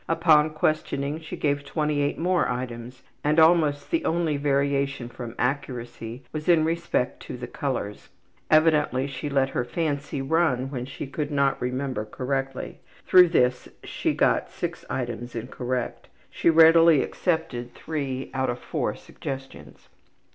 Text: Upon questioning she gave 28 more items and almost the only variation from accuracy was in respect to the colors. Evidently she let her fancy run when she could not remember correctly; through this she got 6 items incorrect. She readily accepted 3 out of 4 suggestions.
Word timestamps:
Upon 0.09 0.49
questioning 0.49 1.19
she 1.19 1.37
gave 1.37 1.63
28 1.63 2.17
more 2.17 2.49
items 2.49 3.03
and 3.23 3.39
almost 3.39 3.91
the 3.91 4.03
only 4.03 4.35
variation 4.35 5.09
from 5.09 5.35
accuracy 5.37 6.23
was 6.33 6.49
in 6.49 6.65
respect 6.65 7.19
to 7.27 7.37
the 7.37 7.45
colors. 7.45 8.09
Evidently 8.49 9.05
she 9.05 9.29
let 9.29 9.49
her 9.49 9.63
fancy 9.63 10.19
run 10.19 10.71
when 10.71 10.85
she 10.87 11.05
could 11.05 11.29
not 11.29 11.61
remember 11.61 12.03
correctly; 12.03 12.79
through 13.05 13.29
this 13.29 13.69
she 13.83 14.15
got 14.15 14.49
6 14.49 14.83
items 14.89 15.35
incorrect. 15.35 16.07
She 16.31 16.49
readily 16.49 17.03
accepted 17.03 17.75
3 17.75 18.31
out 18.33 18.49
of 18.49 18.57
4 18.57 18.95
suggestions. 18.95 19.87